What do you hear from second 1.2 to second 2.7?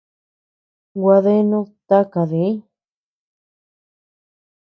deanud taka diñ.